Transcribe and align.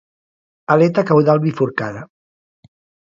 Aleta 0.75 1.05
caudal 1.11 1.43
bifurcada. 1.45 2.03